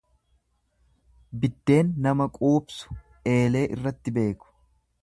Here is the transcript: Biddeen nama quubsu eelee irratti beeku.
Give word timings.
Biddeen 1.43 1.93
nama 2.07 2.29
quubsu 2.39 2.99
eelee 3.35 3.65
irratti 3.77 4.17
beeku. 4.19 4.53